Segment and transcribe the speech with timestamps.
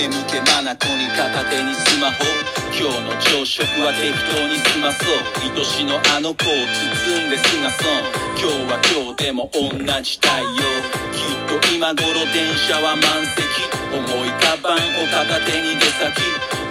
[0.00, 2.24] 眠気まなこに片手にスマホ
[2.72, 5.20] 今日の朝食は適当に済まそう。
[5.44, 6.56] 愛しのあの子を
[7.04, 9.68] 包んですがそう今日は今日でも同
[10.00, 10.64] じ太陽
[11.12, 12.00] きっと今頃
[12.32, 13.44] 電車は満席。
[13.92, 16.16] 重いカバンを片手に出先。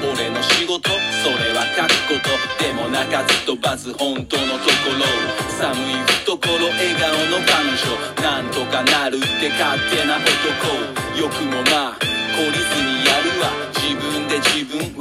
[0.01, 0.89] 俺の仕事
[1.21, 5.05] それは書くことでも泣かず飛ばず本当のところ。
[5.53, 8.25] 寒い懐笑顔の彼女。
[8.25, 11.21] なんとかなるって勝手な男。
[11.21, 12.18] よくもまあ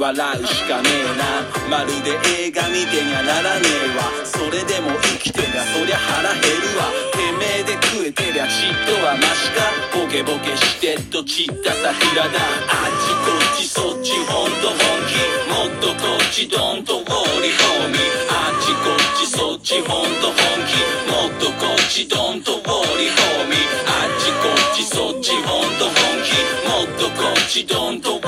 [0.09, 1.77] 笑うしかねえな。
[1.77, 4.09] まるで映画見てにゃならねえわ。
[4.25, 6.89] それでも生きてりゃそりゃ腹減るわ。
[7.13, 9.69] てめえで食えてりゃちっとはマシか。
[9.93, 12.41] ボケボケしてっと散った桜だ。
[12.41, 15.13] あっちこっちそっちほんと本気。
[15.45, 18.33] もっとこっちどんとウォーリホーミー。
[18.33, 20.73] あっちこっちそっちほんと本気。
[21.05, 23.61] もっとこっちどんとウォーリホーミー。
[23.85, 25.93] あっちこっちそっちほんと本
[26.25, 26.33] 気。
[26.65, 28.18] もっとこっちどんと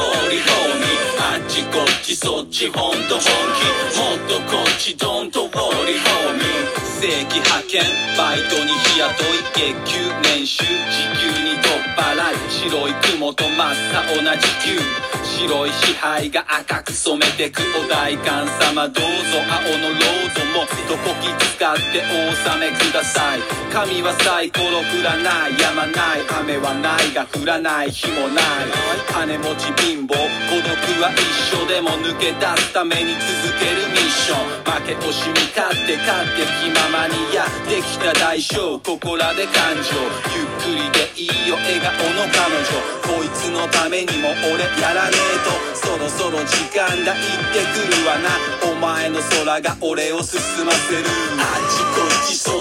[2.12, 7.82] ちこっちそっちほんと本気もっとこっちどんとウォーリーホーミー正規派遣
[8.18, 10.68] バイトに日雇い月給年収時
[11.16, 13.76] 給に取っ払い白い雲と真っ
[14.18, 14.80] 青な時給
[15.24, 23.40] 白い支配が赤く染めてくお代官様どうぞ青のロードもどこき使ってお納めください
[23.72, 28.91] 神はサイコロ降らないやまない雨はないが降らない日もない
[29.22, 30.18] 金持ち貧乏
[30.50, 31.22] 孤独は一
[31.54, 39.94] 緒でも抜け出すために続けるミッション負け惜しみ勝って勝って気ままにやってきた代償ここらで感情
[40.34, 51.06] ゆっくりでいいよ笑顔の彼女こいつのためにも俺やらねえとそろそろ時間が行ってくるわなお前の空が俺を進ませる
[51.38, 52.61] あっちこっちそ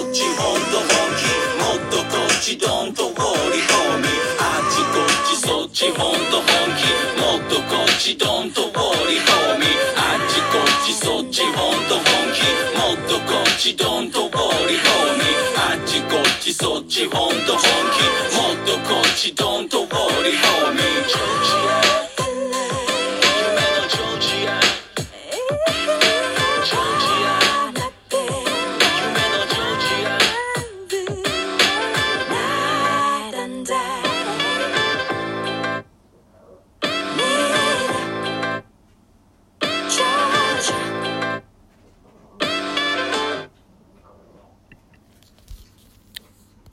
[5.97, 6.47] 本と本
[6.77, 6.87] 気
[7.19, 12.03] もっとこっちどんとウォーリホーミーあっちこっちそっちほんと本
[12.33, 12.41] 気
[12.77, 18.01] もっとこっちどんとウォーリホーミーあっちこっちそっちほんと本気。
[18.31, 19.85] もっとこっちどんと放
[20.23, 21.40] り込み